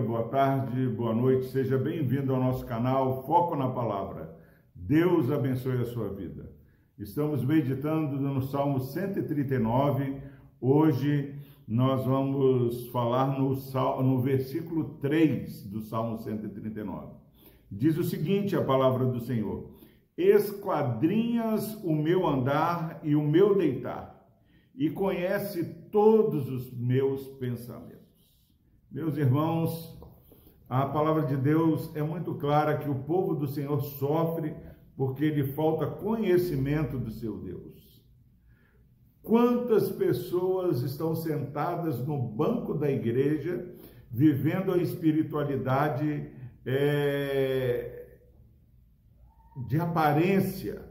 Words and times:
boa 0.00 0.24
tarde, 0.28 0.88
boa 0.88 1.14
noite, 1.14 1.46
seja 1.46 1.76
bem-vindo 1.76 2.34
ao 2.34 2.40
nosso 2.40 2.64
canal 2.64 3.22
Foco 3.26 3.54
na 3.54 3.68
Palavra. 3.68 4.34
Deus 4.74 5.30
abençoe 5.30 5.76
a 5.76 5.84
sua 5.84 6.08
vida. 6.08 6.50
Estamos 6.98 7.44
meditando 7.44 8.18
no 8.18 8.40
Salmo 8.40 8.80
139. 8.80 10.16
Hoje 10.58 11.34
nós 11.68 12.04
vamos 12.06 12.88
falar 12.88 13.38
no, 13.38 13.54
no 14.02 14.22
versículo 14.22 14.96
3 15.00 15.64
do 15.66 15.82
Salmo 15.82 16.18
139. 16.18 17.12
Diz 17.70 17.98
o 17.98 18.04
seguinte: 18.04 18.56
a 18.56 18.64
palavra 18.64 19.04
do 19.04 19.20
Senhor: 19.20 19.70
Esquadrinhas 20.16 21.74
o 21.84 21.94
meu 21.94 22.26
andar 22.26 23.00
e 23.02 23.14
o 23.14 23.22
meu 23.22 23.54
deitar, 23.54 24.26
e 24.74 24.88
conhece 24.88 25.62
todos 25.92 26.48
os 26.48 26.72
meus 26.72 27.28
pensamentos. 27.38 27.99
Meus 28.92 29.16
irmãos, 29.16 29.96
a 30.68 30.84
palavra 30.84 31.22
de 31.22 31.36
Deus 31.36 31.94
é 31.94 32.02
muito 32.02 32.34
clara 32.34 32.76
que 32.76 32.90
o 32.90 32.94
povo 32.96 33.36
do 33.36 33.46
Senhor 33.46 33.80
sofre 33.80 34.52
porque 34.96 35.30
lhe 35.30 35.52
falta 35.52 35.86
conhecimento 35.86 36.98
do 36.98 37.08
seu 37.12 37.38
Deus. 37.38 38.02
Quantas 39.22 39.92
pessoas 39.92 40.82
estão 40.82 41.14
sentadas 41.14 42.04
no 42.04 42.18
banco 42.18 42.74
da 42.74 42.90
igreja, 42.90 43.64
vivendo 44.10 44.72
a 44.72 44.78
espiritualidade 44.78 46.28
é, 46.66 48.18
de 49.68 49.78
aparência 49.78 50.84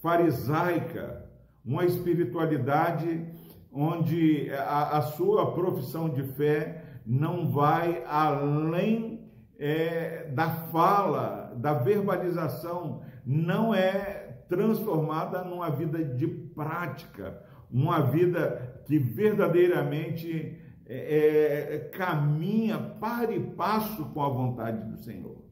farisaica, 0.00 1.28
uma 1.62 1.84
espiritualidade 1.84 3.37
onde 3.72 4.50
a, 4.52 4.98
a 4.98 5.02
sua 5.02 5.52
profissão 5.52 6.08
de 6.08 6.22
fé 6.22 6.84
não 7.06 7.50
vai 7.50 8.02
além 8.06 9.30
é, 9.58 10.30
da 10.32 10.48
fala, 10.48 11.52
da 11.56 11.74
verbalização, 11.74 13.02
não 13.24 13.74
é 13.74 14.38
transformada 14.48 15.42
numa 15.42 15.70
vida 15.70 16.02
de 16.02 16.26
prática, 16.26 17.42
uma 17.70 18.00
vida 18.00 18.82
que 18.86 18.98
verdadeiramente 18.98 20.56
é, 20.86 21.74
é, 21.74 21.78
caminha 21.90 22.78
para 22.78 23.32
e 23.32 23.40
passo 23.40 24.06
com 24.06 24.22
a 24.22 24.28
vontade 24.28 24.90
do 24.90 24.96
Senhor. 24.96 25.47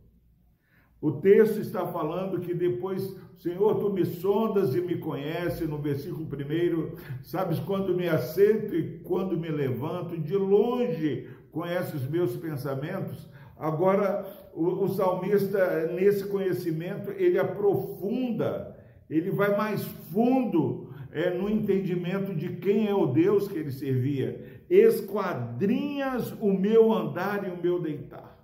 O 1.01 1.13
texto 1.13 1.61
está 1.61 1.87
falando 1.87 2.41
que 2.41 2.55
depois, 2.55 3.15
Senhor, 3.37 3.79
tu 3.79 3.93
me 3.93 4.05
sondas 4.05 4.75
e 4.75 4.81
me 4.81 4.97
conheces, 4.97 5.69
no 5.69 5.77
versículo 5.77 6.27
primeiro, 6.27 6.97
sabes 7.23 7.59
quando 7.61 7.95
me 7.95 8.09
assento 8.09 8.75
e 8.75 8.99
quando 9.01 9.39
me 9.39 9.49
levanto, 9.49 10.19
de 10.19 10.35
longe 10.35 11.29
conhece 11.53 11.97
os 11.97 12.09
meus 12.09 12.35
pensamentos. 12.37 13.29
Agora, 13.59 14.27
o, 14.55 14.85
o 14.85 14.89
salmista, 14.89 15.93
nesse 15.93 16.27
conhecimento, 16.29 17.11
ele 17.11 17.39
aprofunda, 17.39 18.75
ele 19.09 19.31
vai 19.31 19.55
mais 19.55 19.83
fundo 20.13 20.95
é, 21.13 21.31
no 21.31 21.49
entendimento 21.49 22.35
de 22.35 22.57
quem 22.57 22.89
é 22.89 22.95
o 22.95 23.07
Deus 23.07 23.49
que 23.49 23.59
ele 23.59 23.71
servia. 23.71 24.63
Esquadrinhas 24.69 26.33
o 26.41 26.53
meu 26.55 26.91
andar 26.91 27.47
e 27.47 27.51
o 27.51 27.63
meu 27.63 27.81
deitar 27.81 28.36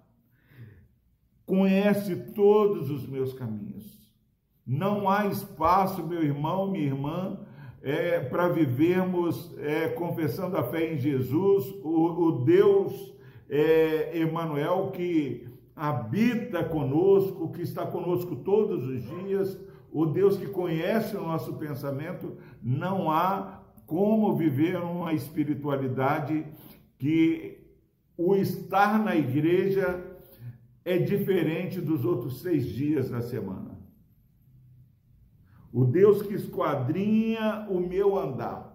conhece 1.47 2.17
todos 2.35 2.91
os 2.91 3.07
meus 3.07 3.33
caminhos. 3.33 4.01
Não 4.67 5.09
há 5.09 5.27
espaço, 5.27 6.07
meu 6.07 6.23
irmão, 6.23 6.71
minha 6.71 6.87
irmã, 6.87 7.41
é, 7.83 8.21
para 8.21 8.49
vivermos 8.49 9.53
é, 9.59 9.89
confessando 9.89 10.57
a 10.57 10.62
fé 10.62 10.93
em 10.93 10.99
Jesus, 10.99 11.67
o, 11.83 12.29
o 12.29 12.45
Deus 12.45 13.12
é, 13.51 14.17
Emanuel 14.19 14.93
que 14.93 15.49
habita 15.75 16.62
conosco, 16.62 17.50
que 17.50 17.62
está 17.62 17.84
conosco 17.84 18.37
todos 18.37 18.87
os 18.87 19.03
dias, 19.03 19.59
o 19.91 20.06
Deus 20.06 20.37
que 20.37 20.47
conhece 20.47 21.16
o 21.16 21.22
nosso 21.22 21.55
pensamento, 21.55 22.37
não 22.62 23.11
há 23.11 23.62
como 23.87 24.37
viver 24.37 24.77
uma 24.77 25.12
espiritualidade 25.12 26.47
que 26.99 27.59
o 28.16 28.37
estar 28.37 29.03
na 29.03 29.16
igreja 29.16 30.12
é 30.84 30.98
diferente 30.98 31.81
dos 31.81 32.04
outros 32.04 32.41
seis 32.41 32.66
dias 32.66 33.10
da 33.10 33.20
semana. 33.20 33.78
O 35.72 35.84
Deus 35.84 36.22
que 36.22 36.34
esquadrinha 36.34 37.66
o 37.70 37.81
meu 37.81 38.19
andar 38.19 38.72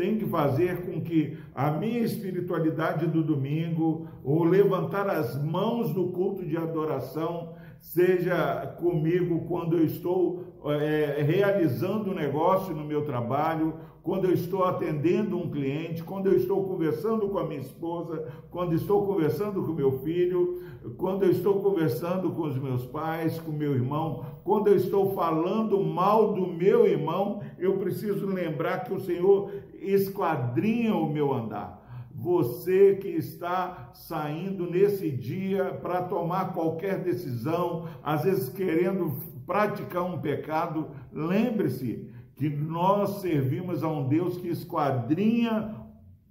tem 0.00 0.16
que 0.16 0.26
fazer 0.26 0.86
com 0.86 1.02
que 1.02 1.36
a 1.54 1.70
minha 1.70 2.00
espiritualidade 2.00 3.06
do 3.06 3.22
domingo, 3.22 4.08
o 4.24 4.42
levantar 4.44 5.10
as 5.10 5.40
mãos 5.44 5.94
no 5.94 6.10
culto 6.10 6.42
de 6.44 6.56
adoração, 6.56 7.54
seja 7.78 8.66
comigo 8.78 9.46
quando 9.46 9.76
eu 9.76 9.84
estou 9.84 10.49
é, 10.66 11.22
realizando 11.22 12.10
um 12.10 12.14
negócio 12.14 12.74
no 12.74 12.84
meu 12.84 13.04
trabalho, 13.04 13.74
quando 14.02 14.24
eu 14.26 14.32
estou 14.32 14.64
atendendo 14.64 15.36
um 15.36 15.50
cliente, 15.50 16.02
quando 16.02 16.26
eu 16.26 16.36
estou 16.36 16.64
conversando 16.64 17.28
com 17.28 17.38
a 17.38 17.46
minha 17.46 17.60
esposa, 17.60 18.26
quando 18.50 18.74
estou 18.74 19.06
conversando 19.06 19.62
com 19.62 19.72
meu 19.72 20.00
filho, 20.00 20.62
quando 20.96 21.24
eu 21.24 21.30
estou 21.30 21.60
conversando 21.60 22.30
com 22.30 22.42
os 22.42 22.58
meus 22.58 22.84
pais, 22.86 23.38
com 23.38 23.52
meu 23.52 23.74
irmão, 23.74 24.24
quando 24.42 24.68
eu 24.68 24.76
estou 24.76 25.14
falando 25.14 25.82
mal 25.82 26.32
do 26.32 26.46
meu 26.46 26.86
irmão, 26.86 27.40
eu 27.58 27.76
preciso 27.78 28.26
lembrar 28.26 28.84
que 28.84 28.94
o 28.94 29.00
Senhor 29.00 29.50
esquadrinha 29.74 30.94
o 30.94 31.10
meu 31.10 31.32
andar. 31.32 31.78
Você 32.14 32.96
que 32.96 33.08
está 33.08 33.90
saindo 33.94 34.68
nesse 34.68 35.10
dia 35.10 35.78
para 35.80 36.02
tomar 36.02 36.52
qualquer 36.52 36.98
decisão, 36.98 37.86
às 38.02 38.24
vezes 38.24 38.50
querendo 38.50 39.29
praticar 39.50 40.04
um 40.04 40.20
pecado, 40.20 40.90
lembre-se 41.12 42.08
que 42.36 42.48
nós 42.48 43.20
servimos 43.20 43.82
a 43.82 43.88
um 43.88 44.06
Deus 44.06 44.36
que 44.36 44.46
esquadrinha 44.46 45.74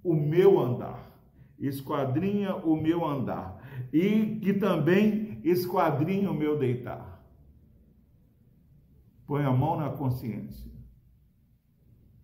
o 0.02 0.14
meu 0.14 0.58
andar, 0.58 1.06
esquadrinha 1.58 2.56
o 2.56 2.74
meu 2.74 3.04
andar 3.04 3.60
e 3.92 4.38
que 4.40 4.54
também 4.54 5.38
esquadrinha 5.44 6.30
o 6.30 6.34
meu 6.34 6.58
deitar. 6.58 7.22
Põe 9.26 9.44
a 9.44 9.52
mão 9.52 9.76
na 9.76 9.90
consciência. 9.90 10.72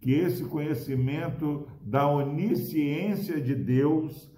Que 0.01 0.13
esse 0.13 0.47
conhecimento 0.47 1.69
da 1.83 2.09
onisciência 2.09 3.39
de 3.39 3.55
Deus 3.55 4.33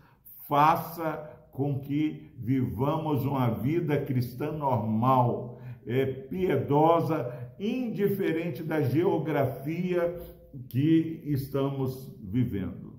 faça 0.49 1.39
com 1.53 1.79
que 1.79 2.33
vivamos 2.37 3.25
uma 3.25 3.49
vida 3.49 4.05
cristã 4.05 4.51
normal, 4.51 5.59
é, 5.89 6.05
piedosa 6.05 7.35
indiferente 7.59 8.63
da 8.63 8.83
geografia 8.83 10.21
que 10.69 11.23
estamos 11.25 12.15
vivendo. 12.21 12.99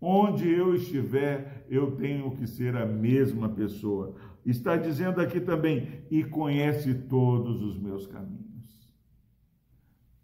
Onde 0.00 0.50
eu 0.50 0.74
estiver, 0.74 1.66
eu 1.68 1.92
tenho 1.92 2.30
que 2.32 2.46
ser 2.46 2.76
a 2.76 2.86
mesma 2.86 3.50
pessoa. 3.50 4.14
Está 4.44 4.76
dizendo 4.76 5.20
aqui 5.20 5.38
também, 5.38 6.04
e 6.10 6.24
conhece 6.24 6.94
todos 6.94 7.62
os 7.62 7.78
meus 7.78 8.06
caminhos. 8.06 8.90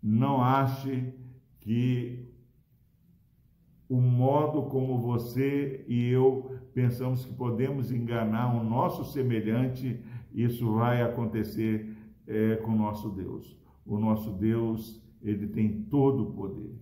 Não 0.03 0.43
ache 0.43 1.13
que 1.61 2.31
o 3.89 4.01
modo 4.01 4.63
como 4.65 4.99
você 4.99 5.85
e 5.87 6.09
eu 6.09 6.59
pensamos 6.73 7.25
que 7.25 7.35
podemos 7.35 7.91
enganar 7.91 8.55
o 8.55 8.65
nosso 8.65 9.05
semelhante, 9.13 10.01
isso 10.33 10.73
vai 10.75 11.03
acontecer 11.03 11.90
é, 12.31 12.57
com 12.57 12.71
o 12.71 12.79
nosso 12.79 13.11
Deus 13.11 13.61
o 13.91 13.99
nosso 13.99 14.31
Deus, 14.31 15.03
ele 15.21 15.49
tem 15.49 15.83
todo 15.91 16.23
o 16.23 16.33
poder. 16.33 16.73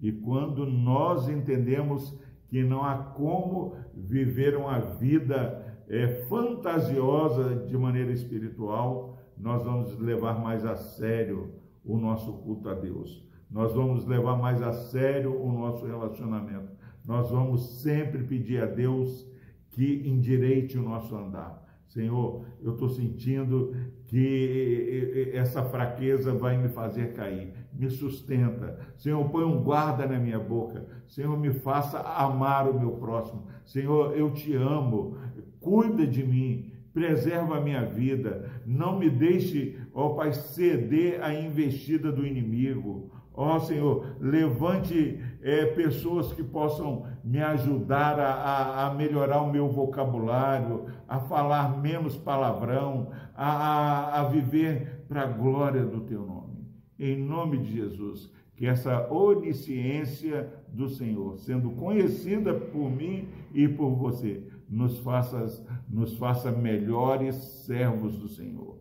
E 0.00 0.12
quando 0.12 0.64
nós 0.64 1.28
entendemos 1.28 2.16
que 2.48 2.62
não 2.62 2.84
há 2.84 2.96
como 2.96 3.74
viver 3.92 4.56
uma 4.56 4.78
vida 4.78 5.82
é, 5.88 6.06
fantasiosa 6.28 7.66
de 7.66 7.76
maneira 7.76 8.12
espiritual, 8.12 9.18
nós 9.36 9.64
vamos 9.64 9.98
levar 9.98 10.40
mais 10.40 10.64
a 10.64 10.76
sério 10.76 11.52
o 11.84 11.98
nosso 11.98 12.32
culto 12.34 12.68
a 12.68 12.74
Deus. 12.74 13.26
Nós 13.50 13.74
vamos 13.74 14.06
levar 14.06 14.36
mais 14.36 14.62
a 14.62 14.72
sério 14.72 15.40
o 15.40 15.52
nosso 15.52 15.84
relacionamento. 15.84 16.72
Nós 17.04 17.30
vamos 17.30 17.80
sempre 17.82 18.22
pedir 18.22 18.62
a 18.62 18.66
Deus 18.66 19.28
que 19.70 20.08
endireite 20.08 20.78
o 20.78 20.82
nosso 20.82 21.14
andar. 21.16 21.65
Senhor, 21.96 22.44
eu 22.62 22.74
estou 22.74 22.90
sentindo 22.90 23.74
que 24.04 25.30
essa 25.32 25.64
fraqueza 25.64 26.34
vai 26.34 26.58
me 26.58 26.68
fazer 26.68 27.14
cair. 27.14 27.54
Me 27.72 27.88
sustenta. 27.88 28.78
Senhor, 28.98 29.26
põe 29.30 29.44
um 29.44 29.62
guarda 29.62 30.06
na 30.06 30.18
minha 30.18 30.38
boca. 30.38 30.86
Senhor, 31.08 31.38
me 31.38 31.54
faça 31.54 31.98
amar 31.98 32.68
o 32.68 32.78
meu 32.78 32.92
próximo. 32.92 33.46
Senhor, 33.64 34.14
eu 34.14 34.30
te 34.30 34.54
amo. 34.54 35.16
Cuida 35.58 36.06
de 36.06 36.22
mim. 36.22 36.70
preserva 36.96 37.58
a 37.58 37.60
minha 37.60 37.84
vida, 37.84 38.50
não 38.64 38.98
me 38.98 39.10
deixe, 39.10 39.78
ó 39.92 40.14
Pai, 40.14 40.32
ceder 40.32 41.22
à 41.22 41.30
investida 41.34 42.10
do 42.10 42.26
inimigo. 42.26 43.10
Ó 43.36 43.58
Senhor, 43.58 44.16
levante 44.18 45.22
é, 45.42 45.66
pessoas 45.66 46.32
que 46.32 46.42
possam 46.42 47.04
me 47.22 47.38
ajudar 47.38 48.18
a, 48.18 48.32
a, 48.32 48.86
a, 48.86 48.94
melhorar 48.94 49.42
o 49.42 49.52
meu 49.52 49.68
vocabulário, 49.68 50.86
a 51.06 51.20
falar 51.20 51.78
menos 51.78 52.16
palavrão, 52.16 53.10
a, 53.34 53.46
a, 53.46 54.20
a 54.20 54.24
viver 54.24 55.04
para 55.06 55.22
a 55.22 55.26
glória 55.26 55.84
do 55.84 56.00
Teu 56.00 56.24
nome. 56.24 56.66
Em 56.98 57.22
nome 57.22 57.58
de 57.58 57.74
Jesus, 57.74 58.32
que 58.56 58.66
essa 58.66 59.12
onisciência 59.12 60.50
do 60.68 60.88
Senhor, 60.88 61.36
sendo 61.36 61.72
conhecida 61.72 62.54
por 62.54 62.90
mim 62.90 63.28
e 63.52 63.68
por 63.68 63.90
você, 63.94 64.42
nos 64.66 64.98
faça, 65.00 65.62
nos 65.86 66.16
faça 66.16 66.50
melhores 66.50 67.34
servos 67.34 68.16
do 68.16 68.28
Senhor. 68.28 68.78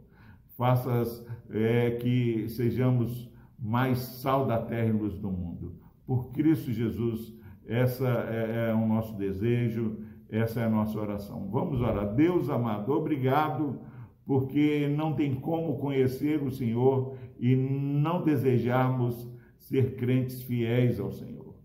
Faças 0.58 1.26
é, 1.50 1.92
que 1.92 2.48
sejamos 2.48 3.30
mais 3.66 3.98
sal 3.98 4.46
da 4.46 4.60
terra 4.60 4.88
e 4.88 4.92
luz 4.92 5.18
do 5.18 5.32
mundo. 5.32 5.76
Por 6.06 6.32
Cristo 6.32 6.72
Jesus, 6.72 7.34
essa 7.68 8.08
é, 8.30 8.70
é 8.70 8.74
o 8.74 8.88
nosso 8.88 9.18
desejo, 9.18 9.98
essa 10.30 10.60
é 10.62 10.66
a 10.66 10.70
nossa 10.70 11.00
oração. 11.00 11.50
Vamos 11.52 11.82
orar. 11.82 12.14
Deus 12.14 12.50
amado, 12.50 12.92
obrigado, 12.92 13.80
porque 14.26 14.88
não 14.88 15.14
tem 15.14 15.34
como 15.34 15.80
conhecer 15.80 16.44
o 16.44 16.52
Senhor 16.52 17.18
e 17.40 17.56
não 17.56 18.24
desejarmos 18.24 19.28
ser 19.58 19.96
crentes 19.96 20.44
fiéis 20.44 21.00
ao 21.00 21.12
Senhor. 21.12 21.56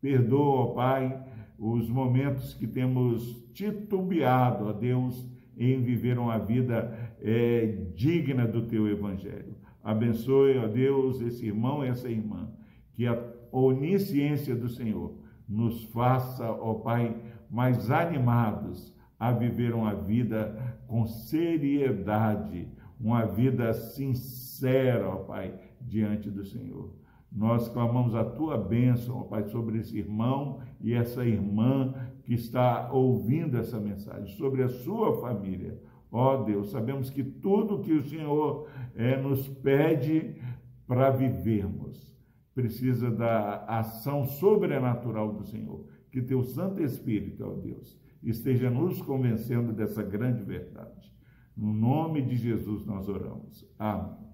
Perdoa, 0.00 0.60
ó 0.60 0.66
Pai, 0.68 1.22
os 1.58 1.90
momentos 1.90 2.54
que 2.54 2.66
temos 2.66 3.44
titubeado, 3.52 4.66
ó 4.66 4.72
Deus, 4.72 5.28
em 5.56 5.82
viver 5.82 6.18
uma 6.18 6.38
vida 6.38 7.14
é, 7.20 7.66
digna 7.94 8.46
do 8.46 8.66
Teu 8.66 8.88
Evangelho. 8.88 9.63
Abençoe, 9.84 10.56
ó 10.56 10.66
Deus, 10.66 11.20
esse 11.20 11.46
irmão 11.46 11.84
e 11.84 11.88
essa 11.88 12.08
irmã, 12.08 12.48
que 12.94 13.06
a 13.06 13.22
onisciência 13.52 14.56
do 14.56 14.68
Senhor 14.68 15.14
nos 15.46 15.84
faça, 15.84 16.50
ó 16.50 16.74
Pai, 16.74 17.14
mais 17.50 17.90
animados 17.90 18.94
a 19.18 19.30
viver 19.30 19.74
uma 19.74 19.94
vida 19.94 20.78
com 20.86 21.06
seriedade, 21.06 22.66
uma 22.98 23.26
vida 23.26 23.74
sincera, 23.74 25.06
ó 25.08 25.16
Pai, 25.16 25.54
diante 25.80 26.30
do 26.30 26.44
Senhor. 26.44 26.90
Nós 27.30 27.68
clamamos 27.68 28.14
a 28.14 28.24
tua 28.24 28.56
bênção, 28.56 29.18
ó 29.18 29.24
Pai, 29.24 29.44
sobre 29.44 29.78
esse 29.78 29.98
irmão 29.98 30.60
e 30.80 30.94
essa 30.94 31.26
irmã 31.26 31.92
que 32.22 32.32
está 32.32 32.90
ouvindo 32.90 33.58
essa 33.58 33.78
mensagem, 33.78 34.34
sobre 34.36 34.62
a 34.62 34.68
sua 34.68 35.20
família. 35.20 35.78
Ó 36.16 36.44
Deus, 36.44 36.70
sabemos 36.70 37.10
que 37.10 37.24
tudo 37.24 37.80
que 37.80 37.92
o 37.92 38.00
Senhor 38.00 38.68
é, 38.94 39.20
nos 39.20 39.48
pede 39.48 40.40
para 40.86 41.10
vivermos 41.10 42.14
precisa 42.54 43.10
da 43.10 43.64
ação 43.64 44.24
sobrenatural 44.24 45.32
do 45.32 45.42
Senhor. 45.42 45.84
Que 46.12 46.22
teu 46.22 46.44
Santo 46.44 46.80
Espírito, 46.80 47.44
ó 47.44 47.54
Deus, 47.54 47.98
esteja 48.22 48.70
nos 48.70 49.02
convencendo 49.02 49.72
dessa 49.72 50.04
grande 50.04 50.44
verdade. 50.44 51.12
No 51.56 51.72
nome 51.72 52.22
de 52.22 52.36
Jesus 52.36 52.86
nós 52.86 53.08
oramos. 53.08 53.68
Amém. 53.76 54.33